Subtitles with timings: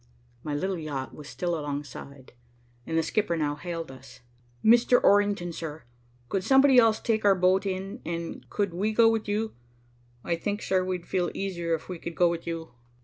[0.41, 2.33] My little yacht was still alongside,
[2.87, 4.21] and the skipper now hailed us.
[4.65, 4.99] "Mr.
[4.99, 5.83] Orrington, sir,
[6.27, 9.53] could somebody else take our boat in, and could we go with you?
[10.23, 12.71] I think, sir, we'd feel easier, if we could go with you."